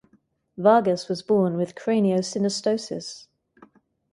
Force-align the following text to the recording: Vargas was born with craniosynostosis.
Vargas 0.57 1.07
was 1.07 1.21
born 1.21 1.57
with 1.57 1.75
craniosynostosis. 1.75 3.27